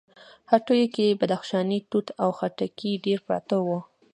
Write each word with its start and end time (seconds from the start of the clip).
هټيو 0.51 0.87
کې 0.95 1.17
بدخشانی 1.19 1.79
توت 1.89 2.07
او 2.23 2.29
خټکي 2.37 2.91
ډېر 3.05 3.19
پراته 3.27 3.57
وو. 3.65 3.79